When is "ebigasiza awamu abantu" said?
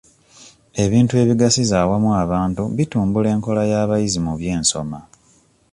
1.23-2.63